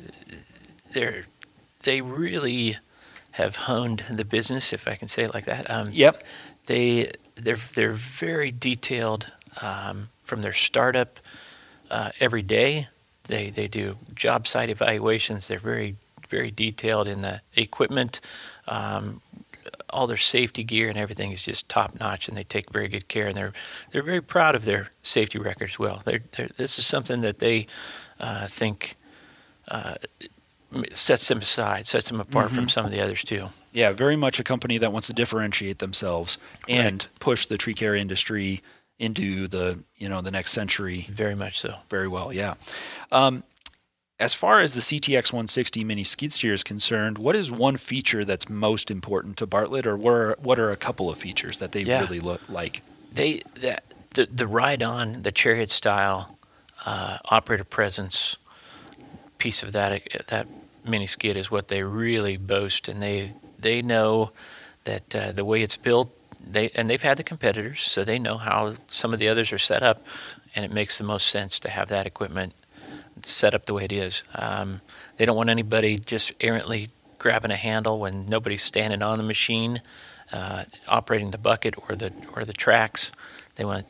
they're 0.93 1.25
they 1.83 2.01
really 2.01 2.77
have 3.31 3.55
honed 3.55 4.03
the 4.09 4.25
business, 4.25 4.73
if 4.73 4.87
I 4.87 4.95
can 4.95 5.07
say 5.07 5.23
it 5.23 5.33
like 5.33 5.45
that. 5.45 5.69
Um, 5.69 5.89
Yep. 5.91 6.23
They 6.65 7.11
they're 7.35 7.57
they're 7.73 7.93
very 7.93 8.51
detailed 8.51 9.27
um, 9.61 10.09
from 10.23 10.41
their 10.41 10.53
startup 10.53 11.19
uh, 11.89 12.11
every 12.19 12.41
day. 12.41 12.87
They 13.23 13.49
they 13.49 13.67
do 13.67 13.97
job 14.15 14.47
site 14.47 14.69
evaluations. 14.69 15.47
They're 15.47 15.59
very 15.59 15.95
very 16.29 16.51
detailed 16.51 17.07
in 17.07 17.21
the 17.21 17.41
equipment. 17.55 18.21
Um, 18.67 19.21
all 19.89 20.07
their 20.07 20.17
safety 20.17 20.63
gear 20.63 20.89
and 20.89 20.97
everything 20.97 21.31
is 21.31 21.43
just 21.43 21.67
top 21.67 21.99
notch, 21.99 22.27
and 22.27 22.37
they 22.37 22.43
take 22.43 22.71
very 22.71 22.87
good 22.87 23.07
care. 23.07 23.27
And 23.27 23.35
they're 23.35 23.53
they're 23.91 24.03
very 24.03 24.21
proud 24.21 24.55
of 24.55 24.65
their 24.65 24.89
safety 25.03 25.39
record 25.39 25.69
as 25.71 25.79
well. 25.79 26.01
They're, 26.05 26.21
they're, 26.37 26.49
this 26.57 26.79
is 26.79 26.85
something 26.85 27.21
that 27.21 27.39
they 27.39 27.67
uh, 28.19 28.47
think 28.47 28.95
uh, 29.67 29.95
sets 30.93 31.27
them 31.27 31.39
aside, 31.39 31.87
sets 31.87 32.07
them 32.09 32.19
apart 32.19 32.49
from 32.51 32.69
some 32.69 32.85
of 32.85 32.91
the 32.91 33.01
others 33.01 33.23
too. 33.23 33.49
Yeah, 33.71 33.91
very 33.91 34.15
much 34.15 34.39
a 34.39 34.43
company 34.43 34.77
that 34.79 34.91
wants 34.91 35.07
to 35.07 35.13
differentiate 35.13 35.79
themselves 35.79 36.37
and 36.67 37.05
push 37.19 37.45
the 37.45 37.57
tree 37.57 37.73
care 37.75 37.95
industry 37.95 38.61
into 38.97 39.47
the 39.47 39.79
you 39.97 40.09
know 40.09 40.21
the 40.21 40.31
next 40.31 40.51
century 40.51 41.07
Very 41.09 41.35
much 41.35 41.59
so. 41.59 41.75
very 41.89 42.07
well. 42.07 42.33
Yeah. 42.33 42.55
Um, 43.11 43.43
as 44.19 44.33
far 44.33 44.59
as 44.59 44.73
the 44.73 44.81
CTX 44.81 45.31
160 45.31 45.83
mini 45.83 46.03
skid 46.03 46.33
steer 46.33 46.53
is 46.53 46.63
concerned, 46.63 47.17
what 47.17 47.35
is 47.35 47.49
one 47.49 47.77
feature 47.77 48.25
that's 48.25 48.49
most 48.49 48.91
important 48.91 49.37
to 49.37 49.47
Bartlett, 49.47 49.87
or 49.87 49.95
what 49.95 50.11
are, 50.11 50.37
what 50.41 50.59
are 50.59 50.71
a 50.71 50.75
couple 50.77 51.09
of 51.09 51.17
features 51.17 51.57
that 51.59 51.71
they 51.71 51.83
Yeah. 51.83 52.01
really 52.01 52.19
look 52.19 52.41
like? 52.49 52.81
They 53.11 53.41
that 53.61 53.83
the 54.13 54.27
the 54.31 54.45
ride 54.45 54.83
on 54.83 55.21
the 55.23 55.31
chariot 55.31 55.71
style 55.71 56.37
uh, 56.85 57.17
operator 57.25 57.63
presence 57.63 58.35
piece 59.37 59.63
of 59.63 59.71
that 59.71 60.01
that 60.27 60.47
mini 60.85 61.07
skid 61.07 61.37
is 61.37 61.49
what 61.49 61.69
they 61.69 61.81
really 61.83 62.37
boast, 62.37 62.87
and 62.87 63.01
they 63.01 63.33
they 63.57 63.81
know 63.81 64.31
that 64.83 65.15
uh, 65.15 65.31
the 65.31 65.45
way 65.45 65.61
it's 65.61 65.77
built, 65.77 66.11
they 66.45 66.69
and 66.75 66.89
they've 66.89 67.01
had 67.01 67.17
the 67.17 67.23
competitors, 67.23 67.81
so 67.81 68.03
they 68.03 68.19
know 68.19 68.37
how 68.37 68.75
some 68.87 69.13
of 69.13 69.19
the 69.19 69.29
others 69.29 69.51
are 69.53 69.57
set 69.57 69.81
up, 69.81 70.03
and 70.55 70.65
it 70.65 70.71
makes 70.71 70.97
the 70.97 71.03
most 71.03 71.29
sense 71.29 71.57
to 71.59 71.69
have 71.69 71.87
that 71.87 72.05
equipment 72.05 72.53
set 73.25 73.53
up 73.53 73.65
the 73.65 73.73
way 73.73 73.85
it 73.85 73.91
is. 73.91 74.23
Um, 74.35 74.81
they 75.17 75.25
don't 75.25 75.35
want 75.35 75.49
anybody 75.49 75.97
just 75.97 76.31
errantly 76.39 76.89
grabbing 77.17 77.51
a 77.51 77.55
handle 77.55 77.99
when 77.99 78.27
nobody's 78.27 78.63
standing 78.63 79.01
on 79.01 79.17
the 79.17 79.23
machine, 79.23 79.81
uh, 80.31 80.63
operating 80.87 81.31
the 81.31 81.37
bucket 81.37 81.75
or 81.87 81.95
the 81.95 82.11
or 82.35 82.45
the 82.45 82.53
tracks. 82.53 83.11
They 83.55 83.65
want 83.65 83.85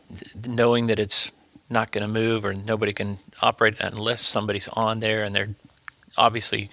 knowing 0.47 0.87
that 0.87 0.99
it's 0.99 1.31
not 1.69 1.91
going 1.91 2.01
to 2.01 2.07
move 2.07 2.43
or 2.43 2.53
nobody 2.53 2.93
can 2.93 3.19
operate 3.41 3.75
unless 3.79 4.21
somebody's 4.21 4.67
on 4.69 4.99
there 4.99 5.23
and 5.23 5.35
they're 5.35 5.53
obviously 6.17 6.69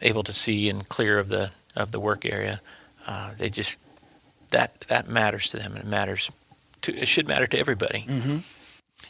able 0.00 0.22
to 0.24 0.32
see 0.32 0.68
and 0.70 0.88
clear 0.88 1.18
of 1.18 1.28
the 1.28 1.50
of 1.76 1.92
the 1.92 2.00
work 2.00 2.24
area. 2.24 2.60
Uh, 3.06 3.30
they 3.36 3.50
just 3.50 3.78
that 4.50 4.84
that 4.88 5.08
matters 5.08 5.48
to 5.48 5.56
them 5.58 5.72
and 5.72 5.84
it 5.84 5.86
matters 5.86 6.30
to 6.82 6.96
it 6.96 7.06
should 7.06 7.28
matter 7.28 7.46
to 7.46 7.58
everybody. 7.58 8.06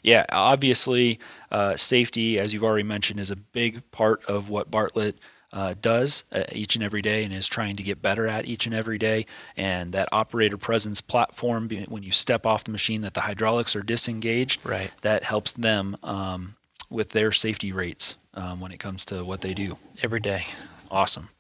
Yeah, 0.03 0.25
obviously, 0.31 1.19
uh, 1.51 1.77
safety, 1.77 2.39
as 2.39 2.53
you've 2.53 2.65
already 2.65 2.83
mentioned, 2.85 3.21
is 3.21 3.31
a 3.31 3.37
big 3.37 3.83
part 3.91 4.25
of 4.27 4.49
what 4.49 4.71
Bartlett 4.71 5.17
uh, 5.53 5.75
does 5.83 6.23
uh, 6.31 6.45
each 6.53 6.77
and 6.77 6.85
every 6.85 7.03
day 7.03 7.25
and 7.25 7.33
is 7.35 7.49
trying 7.49 7.75
to 7.77 7.83
get 7.83 8.01
better 8.01 8.27
at 8.29 8.47
each 8.47 8.67
and 8.67 8.75
every 8.75 8.99
day. 8.99 9.27
And 9.57 9.93
that 9.93 10.09
operator 10.13 10.57
presence 10.57 11.01
platform, 11.01 11.69
when 11.89 12.03
you 12.05 12.13
step 12.13 12.47
off 12.47 12.63
the 12.65 12.71
machine, 12.71 13.01
that 13.01 13.15
the 13.15 13.23
hydraulics 13.23 13.75
are 13.75 13.83
disengaged, 13.83 14.65
Right. 14.65 14.93
that 15.01 15.25
helps 15.25 15.51
them 15.53 15.97
um, 16.05 16.55
with 16.89 17.11
their 17.11 17.33
safety 17.33 17.73
rates 17.73 18.15
um, 18.35 18.61
when 18.61 18.71
it 18.71 18.79
comes 18.79 19.05
to 19.07 19.25
what 19.25 19.41
they 19.41 19.55
do. 19.55 19.77
Every 20.03 20.21
day. 20.21 20.47
Awesome. 20.89 21.31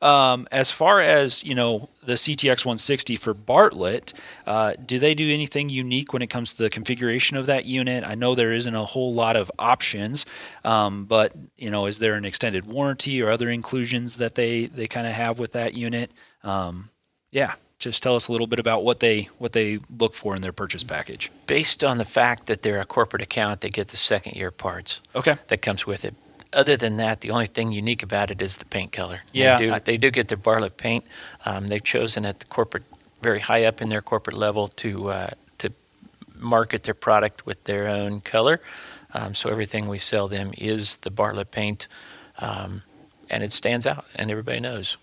Um, 0.00 0.48
as 0.52 0.70
far 0.70 1.00
as 1.00 1.44
you 1.44 1.54
know, 1.54 1.88
the 2.04 2.14
CTX 2.14 2.64
160 2.64 3.16
for 3.16 3.34
Bartlett, 3.34 4.12
uh, 4.46 4.74
do 4.84 4.98
they 4.98 5.14
do 5.14 5.32
anything 5.32 5.68
unique 5.68 6.12
when 6.12 6.22
it 6.22 6.28
comes 6.28 6.52
to 6.54 6.62
the 6.62 6.70
configuration 6.70 7.36
of 7.36 7.46
that 7.46 7.64
unit? 7.64 8.04
I 8.06 8.14
know 8.14 8.34
there 8.34 8.52
isn't 8.52 8.74
a 8.74 8.84
whole 8.84 9.14
lot 9.14 9.36
of 9.36 9.50
options, 9.58 10.26
um, 10.64 11.04
but 11.04 11.32
you 11.56 11.70
know, 11.70 11.86
is 11.86 11.98
there 11.98 12.14
an 12.14 12.24
extended 12.24 12.66
warranty 12.66 13.20
or 13.22 13.30
other 13.30 13.50
inclusions 13.50 14.16
that 14.16 14.34
they 14.34 14.66
they 14.66 14.86
kind 14.86 15.06
of 15.06 15.12
have 15.12 15.38
with 15.38 15.52
that 15.52 15.74
unit? 15.74 16.10
Um, 16.42 16.90
yeah, 17.30 17.54
just 17.78 18.02
tell 18.02 18.16
us 18.16 18.28
a 18.28 18.32
little 18.32 18.46
bit 18.46 18.58
about 18.58 18.84
what 18.84 19.00
they 19.00 19.28
what 19.38 19.52
they 19.52 19.78
look 19.98 20.14
for 20.14 20.34
in 20.34 20.42
their 20.42 20.52
purchase 20.52 20.84
package. 20.84 21.30
Based 21.46 21.84
on 21.84 21.98
the 21.98 22.04
fact 22.04 22.46
that 22.46 22.62
they're 22.62 22.80
a 22.80 22.86
corporate 22.86 23.22
account, 23.22 23.60
they 23.60 23.70
get 23.70 23.88
the 23.88 23.96
second 23.96 24.36
year 24.36 24.50
parts. 24.50 25.00
Okay. 25.14 25.36
that 25.48 25.62
comes 25.62 25.86
with 25.86 26.04
it. 26.04 26.14
Other 26.52 26.76
than 26.76 26.96
that, 26.96 27.20
the 27.20 27.30
only 27.30 27.46
thing 27.46 27.72
unique 27.72 28.02
about 28.02 28.30
it 28.30 28.40
is 28.40 28.56
the 28.56 28.64
paint 28.64 28.92
color. 28.92 29.20
Yeah, 29.32 29.58
they 29.58 29.66
do, 29.66 29.72
I- 29.72 29.78
they 29.80 29.96
do 29.98 30.10
get 30.10 30.28
their 30.28 30.38
Bartlett 30.38 30.76
paint. 30.76 31.04
Um, 31.44 31.68
they've 31.68 31.82
chosen 31.84 32.24
at 32.24 32.38
the 32.38 32.46
corporate, 32.46 32.84
very 33.22 33.40
high 33.40 33.64
up 33.64 33.82
in 33.82 33.88
their 33.90 34.00
corporate 34.02 34.36
level, 34.36 34.68
to 34.68 35.10
uh, 35.10 35.30
to 35.58 35.70
market 36.36 36.84
their 36.84 36.94
product 36.94 37.44
with 37.46 37.62
their 37.64 37.88
own 37.88 38.20
color. 38.22 38.60
Um, 39.14 39.34
so 39.34 39.50
everything 39.50 39.88
we 39.88 39.98
sell 39.98 40.28
them 40.28 40.52
is 40.56 40.96
the 40.98 41.10
Bartlett 41.10 41.50
paint, 41.50 41.86
um, 42.38 42.82
and 43.30 43.42
it 43.42 43.52
stands 43.52 43.86
out, 43.86 44.04
and 44.14 44.30
everybody 44.30 44.60
knows. 44.60 44.96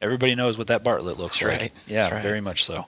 Everybody 0.00 0.34
knows 0.34 0.58
what 0.58 0.66
that 0.66 0.82
Bartlett 0.84 1.16
looks 1.18 1.40
That's 1.40 1.50
like. 1.52 1.60
right. 1.60 1.72
Yeah, 1.86 2.10
right. 2.10 2.22
very 2.22 2.40
much 2.40 2.64
so. 2.64 2.86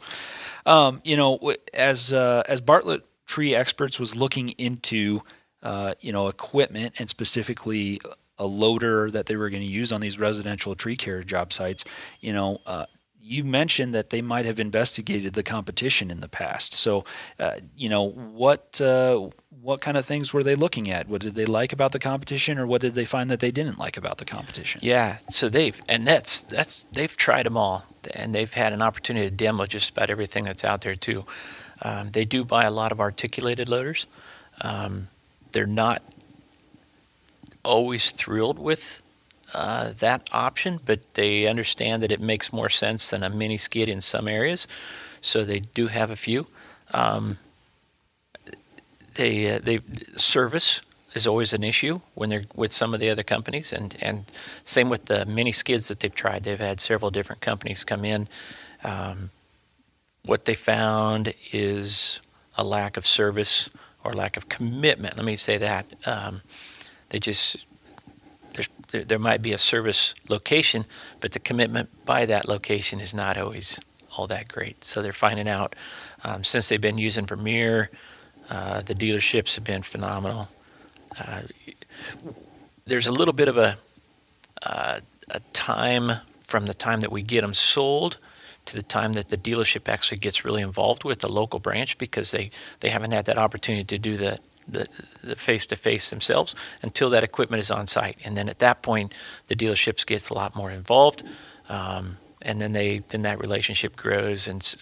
Um, 0.66 1.00
you 1.04 1.16
know, 1.16 1.54
as 1.72 2.12
uh, 2.12 2.42
as 2.46 2.60
Bartlett 2.60 3.02
Tree 3.26 3.54
Experts 3.54 3.98
was 3.98 4.14
looking 4.16 4.50
into 4.50 5.22
uh, 5.62 5.94
you 6.00 6.12
know 6.12 6.28
equipment 6.28 6.94
and 6.98 7.08
specifically 7.08 8.00
a 8.38 8.46
loader 8.46 9.10
that 9.10 9.26
they 9.26 9.36
were 9.36 9.50
going 9.50 9.62
to 9.62 9.68
use 9.68 9.90
on 9.90 10.00
these 10.00 10.18
residential 10.18 10.74
tree 10.74 10.96
care 10.96 11.22
job 11.22 11.52
sites, 11.52 11.84
you 12.20 12.32
know. 12.32 12.60
Uh, 12.66 12.86
you 13.28 13.44
mentioned 13.44 13.94
that 13.94 14.08
they 14.08 14.22
might 14.22 14.46
have 14.46 14.58
investigated 14.58 15.34
the 15.34 15.42
competition 15.42 16.10
in 16.10 16.20
the 16.20 16.28
past. 16.28 16.72
So, 16.72 17.04
uh, 17.38 17.56
you 17.76 17.88
know, 17.88 18.08
what 18.08 18.80
uh, 18.80 19.28
what 19.60 19.80
kind 19.82 19.96
of 19.98 20.06
things 20.06 20.32
were 20.32 20.42
they 20.42 20.54
looking 20.54 20.90
at? 20.90 21.08
What 21.08 21.20
did 21.20 21.34
they 21.34 21.44
like 21.44 21.72
about 21.72 21.92
the 21.92 21.98
competition, 21.98 22.58
or 22.58 22.66
what 22.66 22.80
did 22.80 22.94
they 22.94 23.04
find 23.04 23.30
that 23.30 23.40
they 23.40 23.50
didn't 23.50 23.78
like 23.78 23.98
about 23.98 24.16
the 24.18 24.24
competition? 24.24 24.80
Yeah, 24.82 25.18
so 25.28 25.48
they've 25.50 25.80
and 25.88 26.06
that's 26.06 26.42
that's 26.42 26.84
they've 26.92 27.14
tried 27.14 27.44
them 27.44 27.56
all, 27.56 27.84
and 28.14 28.34
they've 28.34 28.52
had 28.52 28.72
an 28.72 28.80
opportunity 28.80 29.28
to 29.28 29.34
demo 29.34 29.66
just 29.66 29.90
about 29.90 30.08
everything 30.08 30.44
that's 30.44 30.64
out 30.64 30.80
there 30.80 30.96
too. 30.96 31.26
Um, 31.82 32.10
they 32.12 32.24
do 32.24 32.44
buy 32.44 32.64
a 32.64 32.70
lot 32.70 32.92
of 32.92 33.00
articulated 33.00 33.68
loaders. 33.68 34.06
Um, 34.62 35.08
they're 35.52 35.66
not 35.66 36.02
always 37.64 38.10
thrilled 38.10 38.58
with 38.58 39.02
uh, 39.54 39.92
that 39.98 40.28
option, 40.32 40.80
but 40.84 41.00
they 41.14 41.46
understand 41.46 42.02
that 42.02 42.12
it 42.12 42.20
makes 42.20 42.52
more 42.52 42.68
sense 42.68 43.08
than 43.08 43.22
a 43.22 43.30
mini 43.30 43.58
skid 43.58 43.88
in 43.88 44.00
some 44.00 44.28
areas. 44.28 44.66
So 45.20 45.44
they 45.44 45.60
do 45.60 45.88
have 45.88 46.10
a 46.10 46.16
few. 46.16 46.46
Um, 46.92 47.38
they 49.14 49.56
uh, 49.56 49.60
they 49.62 49.80
service 50.16 50.80
is 51.14 51.26
always 51.26 51.52
an 51.52 51.64
issue 51.64 52.00
when 52.14 52.28
they're 52.28 52.44
with 52.54 52.72
some 52.72 52.94
of 52.94 53.00
the 53.00 53.10
other 53.10 53.22
companies, 53.22 53.72
and 53.72 53.96
and 54.00 54.24
same 54.64 54.88
with 54.88 55.06
the 55.06 55.26
mini 55.26 55.52
skids 55.52 55.88
that 55.88 56.00
they've 56.00 56.14
tried. 56.14 56.44
They've 56.44 56.58
had 56.58 56.80
several 56.80 57.10
different 57.10 57.40
companies 57.40 57.84
come 57.84 58.04
in. 58.04 58.28
Um, 58.84 59.30
what 60.24 60.44
they 60.44 60.54
found 60.54 61.34
is 61.52 62.20
a 62.56 62.64
lack 62.64 62.96
of 62.96 63.06
service 63.06 63.70
or 64.04 64.14
lack 64.14 64.36
of 64.36 64.48
commitment. 64.48 65.16
Let 65.16 65.24
me 65.24 65.36
say 65.36 65.58
that 65.58 65.86
um, 66.06 66.42
they 67.10 67.18
just 67.18 67.56
there, 68.88 69.04
there 69.04 69.18
might 69.18 69.42
be 69.42 69.52
a 69.52 69.58
service 69.58 70.14
location, 70.28 70.84
but 71.20 71.32
the 71.32 71.38
commitment 71.38 72.04
by 72.04 72.26
that 72.26 72.48
location 72.48 73.00
is 73.00 73.14
not 73.14 73.36
always 73.36 73.78
all 74.16 74.26
that 74.26 74.48
great. 74.48 74.82
So 74.84 75.02
they're 75.02 75.12
finding 75.12 75.48
out 75.48 75.76
um, 76.24 76.42
since 76.42 76.68
they've 76.68 76.80
been 76.80 76.98
using 76.98 77.26
Vermeer, 77.26 77.90
uh, 78.50 78.80
the 78.80 78.94
dealerships 78.94 79.54
have 79.54 79.64
been 79.64 79.82
phenomenal. 79.82 80.48
Uh, 81.18 81.42
there's 82.86 83.06
a 83.06 83.12
little 83.12 83.34
bit 83.34 83.48
of 83.48 83.58
a 83.58 83.78
uh, 84.62 85.00
a 85.30 85.40
time 85.52 86.12
from 86.40 86.66
the 86.66 86.74
time 86.74 87.00
that 87.00 87.12
we 87.12 87.22
get 87.22 87.42
them 87.42 87.54
sold 87.54 88.16
to 88.68 88.76
the 88.76 88.82
time 88.82 89.14
that 89.14 89.28
the 89.28 89.36
dealership 89.36 89.88
actually 89.88 90.18
gets 90.18 90.44
really 90.44 90.62
involved 90.62 91.04
with 91.04 91.20
the 91.20 91.28
local 91.28 91.58
branch 91.58 91.98
because 91.98 92.30
they, 92.30 92.50
they 92.80 92.90
haven't 92.90 93.12
had 93.12 93.24
that 93.26 93.38
opportunity 93.38 93.84
to 93.84 93.98
do 93.98 94.16
the 94.16 94.38
the 94.70 95.36
face 95.36 95.66
to 95.66 95.76
face 95.76 96.10
themselves 96.10 96.54
until 96.82 97.10
that 97.10 97.24
equipment 97.24 97.60
is 97.60 97.70
on 97.70 97.86
site, 97.86 98.18
and 98.24 98.36
then 98.36 98.48
at 98.48 98.58
that 98.58 98.82
point, 98.82 99.14
the 99.46 99.56
dealerships 99.56 100.04
gets 100.04 100.28
a 100.28 100.34
lot 100.34 100.54
more 100.54 100.70
involved, 100.70 101.22
um, 101.68 102.18
and 102.42 102.60
then 102.60 102.72
they 102.72 103.02
then 103.08 103.22
that 103.22 103.38
relationship 103.38 103.96
grows, 103.96 104.46
and 104.46 104.74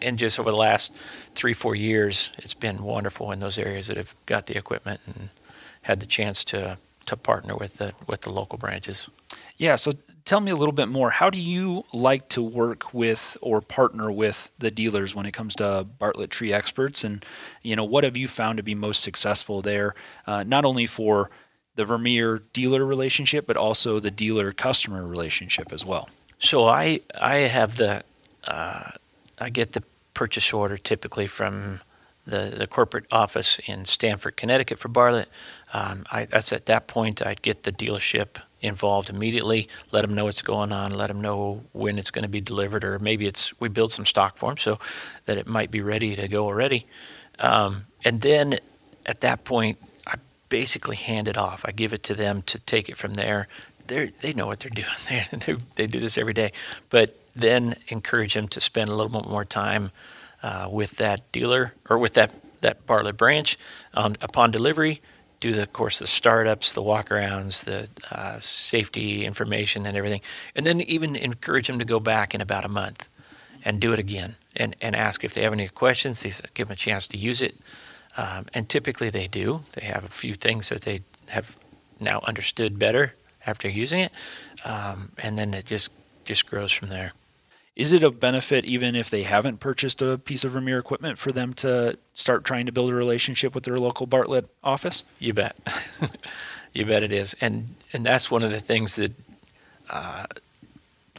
and 0.00 0.18
just 0.18 0.40
over 0.40 0.50
the 0.50 0.56
last 0.56 0.92
three 1.34 1.52
four 1.52 1.74
years, 1.74 2.30
it's 2.38 2.54
been 2.54 2.82
wonderful 2.82 3.32
in 3.32 3.40
those 3.40 3.58
areas 3.58 3.88
that 3.88 3.96
have 3.96 4.14
got 4.26 4.46
the 4.46 4.56
equipment 4.56 5.00
and 5.06 5.28
had 5.82 6.00
the 6.00 6.06
chance 6.06 6.42
to 6.44 6.78
to 7.06 7.16
partner 7.16 7.56
with 7.56 7.78
the 7.78 7.92
with 8.06 8.22
the 8.22 8.30
local 8.30 8.58
branches. 8.58 9.08
Yeah, 9.56 9.76
so 9.76 9.92
tell 10.24 10.40
me 10.40 10.50
a 10.50 10.56
little 10.56 10.72
bit 10.72 10.88
more. 10.88 11.10
How 11.10 11.30
do 11.30 11.38
you 11.38 11.84
like 11.92 12.28
to 12.30 12.42
work 12.42 12.92
with 12.92 13.36
or 13.40 13.60
partner 13.60 14.10
with 14.10 14.50
the 14.58 14.70
dealers 14.70 15.14
when 15.14 15.26
it 15.26 15.32
comes 15.32 15.54
to 15.56 15.86
Bartlett 15.98 16.30
Tree 16.30 16.52
Experts? 16.52 17.04
And, 17.04 17.24
you 17.62 17.76
know, 17.76 17.84
what 17.84 18.04
have 18.04 18.16
you 18.16 18.26
found 18.28 18.56
to 18.56 18.62
be 18.62 18.74
most 18.74 19.02
successful 19.02 19.62
there, 19.62 19.94
uh, 20.26 20.42
not 20.42 20.64
only 20.64 20.86
for 20.86 21.30
the 21.76 21.84
Vermeer 21.84 22.42
dealer 22.52 22.84
relationship, 22.84 23.46
but 23.46 23.56
also 23.56 24.00
the 24.00 24.10
dealer 24.10 24.52
customer 24.52 25.06
relationship 25.06 25.72
as 25.72 25.84
well? 25.84 26.08
So 26.38 26.66
I 26.66 27.00
I 27.18 27.36
have 27.36 27.76
the 27.76 28.02
uh, 28.44 28.90
I 29.38 29.50
get 29.50 29.72
the 29.72 29.82
purchase 30.14 30.52
order 30.52 30.76
typically 30.76 31.26
from 31.26 31.80
the 32.26 32.54
the 32.56 32.66
corporate 32.66 33.06
office 33.12 33.58
in 33.66 33.84
Stamford, 33.84 34.36
Connecticut 34.36 34.78
for 34.78 34.88
Bartlett. 34.88 35.28
Um, 35.72 36.04
I, 36.10 36.24
that's 36.26 36.52
at 36.52 36.66
that 36.66 36.86
point 36.86 37.24
I'd 37.24 37.42
get 37.42 37.64
the 37.64 37.72
dealership 37.72 38.40
involved 38.60 39.10
immediately, 39.10 39.68
let 39.92 40.02
them 40.02 40.14
know 40.14 40.24
what's 40.24 40.40
going 40.40 40.72
on, 40.72 40.92
let 40.92 41.08
them 41.08 41.20
know 41.20 41.62
when 41.72 41.98
it's 41.98 42.10
going 42.10 42.22
to 42.22 42.28
be 42.28 42.40
delivered, 42.40 42.82
or 42.82 42.98
maybe 42.98 43.26
it's 43.26 43.58
we 43.60 43.68
build 43.68 43.92
some 43.92 44.06
stock 44.06 44.36
for 44.36 44.50
them 44.50 44.58
so 44.58 44.78
that 45.26 45.36
it 45.36 45.46
might 45.46 45.70
be 45.70 45.80
ready 45.80 46.16
to 46.16 46.26
go 46.28 46.46
already. 46.46 46.86
Um, 47.38 47.86
and 48.04 48.22
then 48.22 48.58
at 49.04 49.20
that 49.20 49.44
point, 49.44 49.78
I 50.06 50.14
basically 50.48 50.96
hand 50.96 51.28
it 51.28 51.36
off. 51.36 51.64
I 51.66 51.72
give 51.72 51.92
it 51.92 52.02
to 52.04 52.14
them 52.14 52.42
to 52.42 52.58
take 52.60 52.88
it 52.88 52.96
from 52.96 53.14
there. 53.14 53.48
They 53.86 54.12
they 54.22 54.32
know 54.32 54.46
what 54.46 54.60
they're 54.60 54.70
doing. 54.74 54.86
They 55.46 55.56
they 55.74 55.86
do 55.86 56.00
this 56.00 56.16
every 56.16 56.34
day, 56.34 56.52
but 56.88 57.18
then 57.36 57.74
encourage 57.88 58.34
them 58.34 58.48
to 58.48 58.60
spend 58.60 58.88
a 58.88 58.94
little 58.94 59.20
bit 59.20 59.28
more 59.28 59.44
time 59.44 59.90
uh, 60.44 60.68
with 60.70 60.96
that 60.98 61.32
dealer 61.32 61.72
or 61.88 61.98
with 61.98 62.12
that 62.14 62.30
that 62.60 62.86
Bartlett 62.86 63.16
branch 63.16 63.58
upon 63.94 64.50
delivery. 64.50 65.00
Do 65.40 65.52
the 65.52 65.62
of 65.62 65.72
course 65.72 65.98
the 65.98 66.06
startups, 66.06 66.72
the 66.72 66.82
walkarounds, 66.82 67.64
the 67.64 67.88
uh, 68.10 68.38
safety 68.40 69.24
information, 69.24 69.86
and 69.86 69.96
everything, 69.96 70.20
and 70.54 70.64
then 70.64 70.80
even 70.82 71.16
encourage 71.16 71.66
them 71.66 71.78
to 71.78 71.84
go 71.84 71.98
back 71.98 72.34
in 72.34 72.40
about 72.40 72.64
a 72.64 72.68
month 72.68 73.08
and 73.64 73.80
do 73.80 73.92
it 73.92 73.98
again 73.98 74.36
and, 74.54 74.76
and 74.80 74.94
ask 74.94 75.24
if 75.24 75.34
they 75.34 75.42
have 75.42 75.52
any 75.52 75.68
questions. 75.68 76.22
They 76.22 76.32
give 76.52 76.68
them 76.68 76.74
a 76.74 76.76
chance 76.76 77.06
to 77.08 77.16
use 77.16 77.42
it. 77.42 77.56
Um, 78.16 78.46
and 78.54 78.68
typically 78.68 79.10
they 79.10 79.26
do. 79.26 79.64
They 79.72 79.86
have 79.86 80.04
a 80.04 80.08
few 80.08 80.34
things 80.34 80.68
that 80.68 80.82
they 80.82 81.00
have 81.30 81.56
now 81.98 82.20
understood 82.24 82.78
better 82.78 83.14
after 83.46 83.68
using 83.68 84.00
it. 84.00 84.12
Um, 84.64 85.12
and 85.18 85.36
then 85.36 85.54
it 85.54 85.66
just, 85.66 85.90
just 86.24 86.46
grows 86.46 86.70
from 86.70 86.90
there. 86.90 87.12
Is 87.76 87.92
it 87.92 88.04
a 88.04 88.10
benefit, 88.10 88.64
even 88.64 88.94
if 88.94 89.10
they 89.10 89.24
haven't 89.24 89.58
purchased 89.58 90.00
a 90.00 90.16
piece 90.18 90.44
of 90.44 90.52
Vermeer 90.52 90.78
equipment, 90.78 91.18
for 91.18 91.32
them 91.32 91.52
to 91.54 91.98
start 92.14 92.44
trying 92.44 92.66
to 92.66 92.72
build 92.72 92.90
a 92.90 92.94
relationship 92.94 93.54
with 93.54 93.64
their 93.64 93.76
local 93.76 94.06
Bartlett 94.06 94.48
office? 94.62 95.02
You 95.18 95.32
bet. 95.32 95.56
you 96.72 96.86
bet 96.86 97.02
it 97.02 97.12
is. 97.12 97.34
And, 97.40 97.74
and 97.92 98.06
that's 98.06 98.30
one 98.30 98.44
of 98.44 98.52
the 98.52 98.60
things 98.60 98.94
that 98.94 99.12
uh, 99.90 100.26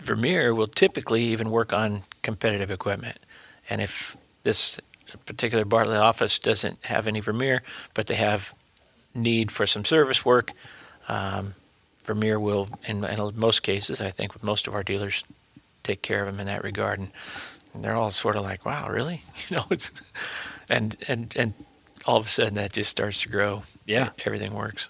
Vermeer 0.02 0.56
will 0.56 0.68
typically 0.68 1.24
even 1.26 1.52
work 1.52 1.74
on 1.74 2.04
competitive 2.22 2.72
equipment. 2.72 3.18
And 3.70 3.82
if 3.82 4.16
this 4.44 4.80
particular 5.26 5.66
Bartlett 5.66 6.00
office 6.00 6.40
doesn't 6.40 6.86
have 6.86 7.06
any 7.06 7.20
Vermeer, 7.20 7.64
but 7.94 8.08
they 8.08 8.16
have 8.16 8.54
need 9.14 9.52
for 9.52 9.68
some 9.68 9.84
service 9.84 10.24
work, 10.24 10.54
um, 11.10 11.56
Vermeer 12.06 12.40
will, 12.40 12.70
in, 12.88 13.04
in 13.04 13.32
most 13.36 13.62
cases, 13.62 14.00
I 14.00 14.12
think 14.12 14.34
with 14.34 14.44
most 14.44 14.68
of 14.68 14.76
our 14.76 14.84
dealers, 14.84 15.26
take 15.86 16.02
care 16.02 16.20
of 16.22 16.26
them 16.28 16.40
in 16.40 16.48
that 16.48 16.64
regard. 16.64 17.00
And, 17.00 17.12
and 17.74 17.84
they're 17.84 17.96
all 17.96 18.10
sort 18.12 18.36
of 18.36 18.44
like, 18.44 18.66
"Wow, 18.66 18.90
really?" 18.90 19.24
You 19.50 19.58
know, 19.58 19.66
it's 19.70 19.92
and 20.70 20.98
and 21.08 21.34
and 21.38 21.54
all 22.06 22.18
of 22.18 22.26
a 22.26 22.30
sudden 22.30 22.56
that 22.56 22.74
just 22.74 22.90
starts 22.90 23.22
to 23.22 23.30
grow. 23.30 23.64
Yeah. 23.86 24.10
everything 24.26 24.54
works. 24.54 24.90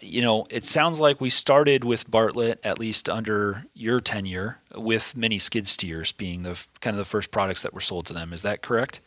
you 0.00 0.20
know, 0.20 0.46
it 0.50 0.64
sounds 0.64 1.00
like 1.00 1.20
we 1.20 1.30
started 1.30 1.84
with 1.84 2.10
Bartlett, 2.10 2.58
at 2.64 2.78
least 2.80 3.08
under 3.08 3.64
your 3.74 4.00
tenure, 4.00 4.58
with 4.74 5.16
mini 5.16 5.38
skid 5.38 5.66
steers 5.68 6.12
being 6.12 6.42
the 6.42 6.58
kind 6.80 6.94
of 6.94 6.98
the 6.98 7.04
first 7.04 7.30
products 7.30 7.62
that 7.62 7.72
were 7.72 7.80
sold 7.80 8.06
to 8.06 8.12
them. 8.12 8.32
Is 8.32 8.42
that 8.42 8.60
correct? 8.60 9.00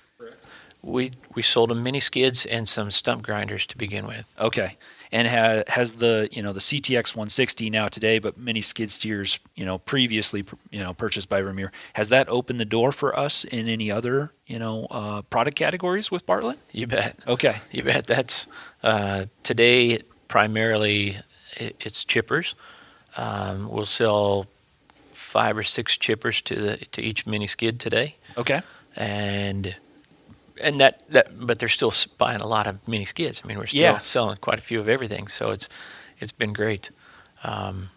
We 0.81 1.12
we 1.36 1.41
sold 1.41 1.69
them 1.72 1.84
mini 1.84 2.00
skids 2.00 2.46
and 2.46 2.67
some 2.67 2.89
stump 2.91 3.22
grinders 3.24 3.65
to 3.67 3.77
begin 3.77 4.07
with. 4.07 4.25
Okay. 4.39 4.77
And 5.12 5.28
ha- 5.28 5.64
has 5.68 5.94
the 5.94 6.28
you 6.32 6.42
know 6.44 6.52
the 6.54 6.60
CTX 6.60 7.16
160 7.16 7.70
now 7.70 7.88
today, 7.88 8.20
but 8.20 8.38
mini 8.38 8.62
skid 8.62 8.92
steers 8.92 9.40
you 9.56 9.64
know 9.66 9.78
previously 9.78 10.44
you 10.70 10.80
know 10.80 10.94
purchased 10.94 11.30
by 11.30 11.42
Vermeer, 11.42 11.72
has 11.94 12.10
that 12.10 12.28
opened 12.28 12.60
the 12.60 12.66
door 12.66 12.92
for 12.92 13.18
us 13.18 13.44
in 13.46 13.70
any 13.70 13.90
other 13.90 14.32
you 14.48 14.60
know 14.60 14.86
uh, 14.92 15.22
product 15.24 15.58
categories 15.58 16.12
with 16.12 16.26
Bartlett? 16.26 16.60
You 16.74 16.88
bet. 16.88 17.18
Okay. 17.28 17.58
You 17.72 17.84
bet. 17.84 18.06
That's 18.08 18.48
uh, 18.84 19.26
today 19.44 20.02
primarily 20.28 21.18
it's 21.58 22.04
chippers. 22.04 22.54
Um, 23.16 23.70
we'll 23.70 23.86
sell 23.86 24.46
five 25.14 25.58
or 25.58 25.64
six 25.64 25.98
chippers 25.98 26.44
to 26.44 26.56
the 26.56 26.78
to 26.92 27.02
each 27.02 27.26
mini 27.26 27.48
skid 27.48 27.80
today, 27.80 28.16
Okay. 28.38 28.62
and 28.96 29.76
and 30.62 30.80
that 30.80 31.04
that 31.10 31.46
but 31.46 31.60
they're 31.60 31.68
still 31.70 31.94
buying 32.18 32.42
a 32.42 32.48
lot 32.48 32.68
of 32.68 32.86
mini 32.88 33.06
skids. 33.06 33.42
I 33.44 33.48
mean, 33.48 33.58
we're 33.58 33.68
still 33.68 33.82
Yeah. 33.82 33.98
selling 33.98 34.38
quite 34.38 34.60
a 34.60 34.62
few 34.62 34.80
of 34.80 34.88
everything, 34.90 35.28
so 35.28 35.52
it's 35.52 35.68
it's 36.20 36.32
been 36.32 36.54
great. 36.54 36.92
Um, 37.44 37.90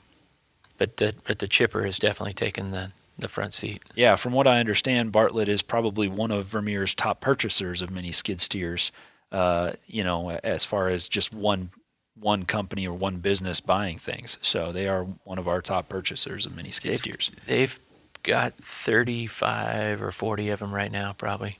but 0.78 0.96
the 0.98 1.14
but 1.26 1.38
the 1.38 1.48
chipper 1.48 1.84
has 1.84 1.98
definitely 1.98 2.34
taken 2.34 2.70
the 2.70 2.92
the 3.18 3.28
front 3.28 3.52
seat. 3.52 3.82
Yeah, 3.94 4.16
from 4.16 4.32
what 4.32 4.46
I 4.46 4.60
understand, 4.60 5.12
Bartlett 5.12 5.48
is 5.48 5.60
probably 5.62 6.08
one 6.08 6.30
of 6.30 6.46
Vermeer's 6.46 6.94
top 6.94 7.20
purchasers 7.20 7.82
of 7.82 7.90
mini 7.90 8.12
skid 8.12 8.40
steers. 8.40 8.90
Uh, 9.30 9.72
you 9.86 10.02
know, 10.02 10.30
as 10.42 10.64
far 10.64 10.88
as 10.88 11.06
just 11.08 11.32
one 11.32 11.70
one 12.18 12.44
company 12.44 12.86
or 12.86 12.92
one 12.92 13.16
business 13.18 13.60
buying 13.60 13.98
things. 13.98 14.36
So 14.42 14.72
they 14.72 14.88
are 14.88 15.04
one 15.24 15.38
of 15.38 15.46
our 15.48 15.62
top 15.62 15.88
purchasers 15.88 16.44
of 16.44 16.54
mini 16.54 16.70
skid 16.70 16.90
They've- 16.92 16.96
steers. 16.98 17.30
They've 17.46 17.80
got 18.22 18.52
35 18.62 20.02
or 20.02 20.12
40 20.12 20.50
of 20.50 20.58
them 20.58 20.74
right 20.74 20.92
now, 20.92 21.12
probably. 21.14 21.58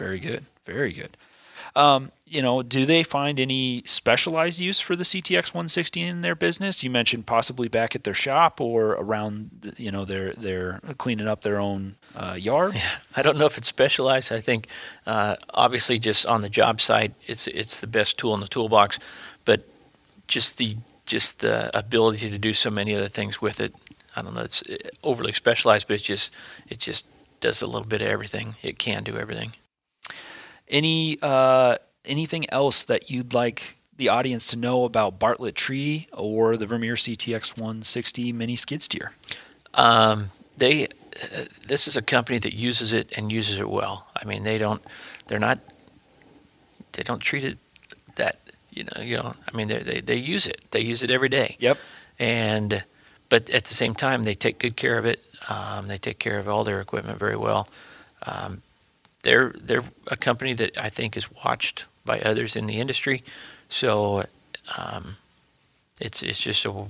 Very 0.00 0.18
good. 0.18 0.46
Very 0.64 0.94
good. 0.94 1.14
Um, 1.76 2.10
you 2.24 2.40
know, 2.40 2.62
do 2.62 2.86
they 2.86 3.02
find 3.02 3.38
any 3.38 3.82
specialized 3.84 4.58
use 4.58 4.80
for 4.80 4.96
the 4.96 5.04
CTX 5.04 5.48
160 5.48 6.00
in 6.00 6.22
their 6.22 6.34
business? 6.34 6.82
You 6.82 6.88
mentioned 6.88 7.26
possibly 7.26 7.68
back 7.68 7.94
at 7.94 8.04
their 8.04 8.14
shop 8.14 8.62
or 8.62 8.92
around, 8.92 9.74
you 9.76 9.90
know, 9.90 10.06
their 10.06 10.80
cleaning 10.96 11.28
up 11.28 11.42
their 11.42 11.60
own 11.60 11.96
uh, 12.16 12.34
yard. 12.38 12.80
I 13.16 13.20
don't 13.20 13.36
know 13.36 13.44
if 13.44 13.58
it's 13.58 13.68
specialized. 13.68 14.32
I 14.32 14.40
think 14.40 14.68
uh, 15.06 15.36
obviously 15.50 15.98
just 15.98 16.24
on 16.24 16.40
the 16.40 16.48
job 16.48 16.80
site, 16.80 17.12
it's 17.26 17.46
it's 17.46 17.80
the 17.80 17.86
best 17.86 18.16
tool 18.16 18.32
in 18.32 18.40
the 18.40 18.48
toolbox, 18.48 18.98
but 19.44 19.68
just 20.28 20.56
the 20.56 20.78
just 21.04 21.40
the 21.40 21.76
ability 21.76 22.30
to 22.30 22.38
do 22.38 22.54
so 22.54 22.70
many 22.70 22.94
other 22.94 23.08
things 23.08 23.42
with 23.42 23.60
it. 23.60 23.74
I 24.16 24.22
don't 24.22 24.32
know. 24.32 24.40
It's 24.40 24.62
uh, 24.62 24.76
overly 25.04 25.32
specialized, 25.32 25.88
but 25.88 25.94
it's 25.94 26.04
just 26.04 26.32
it 26.68 26.78
just 26.78 27.04
does 27.40 27.60
a 27.60 27.66
little 27.66 27.86
bit 27.86 28.00
of 28.00 28.08
everything. 28.08 28.56
It 28.62 28.78
can 28.78 29.04
do 29.04 29.18
everything. 29.18 29.52
Any 30.70 31.18
uh, 31.20 31.76
anything 32.04 32.48
else 32.50 32.84
that 32.84 33.10
you'd 33.10 33.34
like 33.34 33.76
the 33.96 34.08
audience 34.08 34.48
to 34.48 34.56
know 34.56 34.84
about 34.84 35.18
Bartlett 35.18 35.54
Tree 35.54 36.06
or 36.12 36.56
the 36.56 36.64
Vermeer 36.64 36.94
CTX 36.94 37.58
160 37.58 38.32
mini 38.32 38.56
skid 38.56 38.82
steer? 38.82 39.12
Um, 39.74 40.30
they, 40.56 40.86
uh, 40.86 41.44
this 41.66 41.86
is 41.86 41.96
a 41.96 42.02
company 42.02 42.38
that 42.38 42.54
uses 42.54 42.92
it 42.92 43.12
and 43.16 43.30
uses 43.30 43.58
it 43.58 43.68
well. 43.68 44.06
I 44.16 44.24
mean, 44.24 44.44
they 44.44 44.56
don't, 44.56 44.82
they're 45.26 45.38
not, 45.38 45.58
they 46.92 47.02
don't 47.02 47.20
treat 47.20 47.44
it 47.44 47.58
that, 48.16 48.38
you 48.70 48.84
know, 48.84 49.02
you 49.02 49.16
know. 49.16 49.34
I 49.46 49.56
mean, 49.56 49.68
they 49.68 49.80
they 49.80 50.00
they 50.00 50.16
use 50.16 50.46
it. 50.46 50.62
They 50.70 50.80
use 50.80 51.02
it 51.02 51.10
every 51.10 51.28
day. 51.28 51.56
Yep. 51.58 51.78
And, 52.18 52.84
but 53.28 53.50
at 53.50 53.64
the 53.64 53.74
same 53.74 53.94
time, 53.94 54.24
they 54.24 54.34
take 54.34 54.58
good 54.58 54.76
care 54.76 54.96
of 54.96 55.04
it. 55.04 55.22
Um, 55.48 55.88
they 55.88 55.98
take 55.98 56.18
care 56.18 56.38
of 56.38 56.48
all 56.48 56.64
their 56.64 56.80
equipment 56.80 57.18
very 57.18 57.36
well. 57.36 57.68
Um, 58.22 58.62
they're 59.22 59.52
they're 59.60 59.84
a 60.06 60.16
company 60.16 60.52
that 60.54 60.76
I 60.78 60.88
think 60.88 61.16
is 61.16 61.30
watched 61.44 61.86
by 62.04 62.20
others 62.20 62.56
in 62.56 62.66
the 62.66 62.80
industry. 62.80 63.22
So, 63.68 64.24
um, 64.76 65.16
it's 66.00 66.22
it's 66.22 66.40
just 66.40 66.64
a 66.64 66.86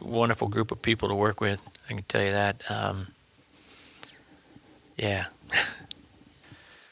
wonderful 0.00 0.48
group 0.48 0.70
of 0.70 0.82
people 0.82 1.08
to 1.08 1.14
work 1.14 1.40
with. 1.40 1.60
I 1.88 1.94
can 1.94 2.02
tell 2.04 2.22
you 2.22 2.32
that. 2.32 2.62
Um, 2.70 3.08
yeah. 4.96 5.26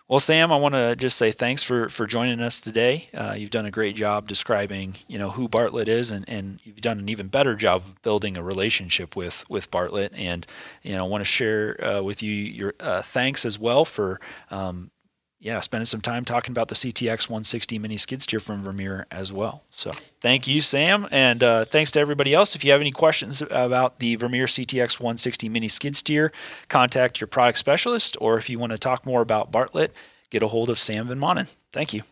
Well, 0.08 0.20
Sam, 0.20 0.50
I 0.50 0.56
want 0.56 0.74
to 0.74 0.96
just 0.96 1.18
say 1.18 1.32
thanks 1.32 1.62
for, 1.62 1.90
for 1.90 2.06
joining 2.06 2.40
us 2.40 2.60
today. 2.60 3.10
Uh, 3.12 3.34
you've 3.36 3.50
done 3.50 3.66
a 3.66 3.70
great 3.70 3.94
job 3.94 4.26
describing, 4.26 4.96
you 5.06 5.18
know, 5.18 5.28
who 5.28 5.48
Bartlett 5.50 5.86
is, 5.86 6.10
and, 6.10 6.26
and 6.26 6.60
you've 6.64 6.80
done 6.80 6.98
an 6.98 7.10
even 7.10 7.28
better 7.28 7.54
job 7.54 7.82
of 7.82 8.00
building 8.00 8.34
a 8.34 8.42
relationship 8.42 9.14
with, 9.14 9.44
with 9.50 9.70
Bartlett. 9.70 10.14
And 10.14 10.46
you 10.82 10.94
know, 10.94 11.04
I 11.04 11.08
want 11.08 11.20
to 11.20 11.26
share 11.26 11.84
uh, 11.84 12.00
with 12.00 12.22
you 12.22 12.32
your 12.32 12.72
uh, 12.80 13.02
thanks 13.02 13.44
as 13.44 13.58
well 13.58 13.84
for, 13.84 14.18
um, 14.50 14.90
yeah, 15.40 15.61
spending 15.61 15.87
some 15.87 16.00
time 16.00 16.25
talking 16.25 16.52
about 16.52 16.68
the 16.68 16.75
CTX 16.75 17.28
160 17.28 17.78
mini 17.78 17.97
skid 17.97 18.23
steer 18.23 18.40
from 18.40 18.62
Vermeer 18.62 19.07
as 19.11 19.33
well. 19.33 19.62
So, 19.71 19.92
thank 20.21 20.49
you, 20.49 20.61
Sam, 20.61 21.07
and 21.12 21.42
uh, 21.42 21.64
thanks 21.64 21.92
to 21.92 22.00
everybody 22.00 22.35
else. 22.35 22.57
If 22.57 22.64
you 22.64 22.73
have 22.73 22.80
any 22.80 22.90
questions 22.90 23.42
about 23.42 24.00
the 24.00 24.16
Vermeer 24.16 24.47
CTX 24.47 24.99
160 24.99 25.49
mini 25.49 25.68
skid 25.68 25.97
steer, 25.97 26.33
contact 26.68 27.21
your 27.21 27.28
product 27.28 27.59
specialist, 27.59 28.16
or 28.21 28.37
if 28.37 28.50
you 28.50 28.59
want 28.59 28.73
to 28.73 28.78
talk 28.78 29.07
more 29.07 29.21
about 29.21 29.52
Bartlett, 29.52 29.92
get 30.30 30.42
a 30.42 30.49
hold 30.49 30.71
of 30.71 30.78
Sam 30.78 31.07
Van 31.07 31.18
Maanen. 31.18 31.52
Thank 31.73 31.92
you. 31.92 32.02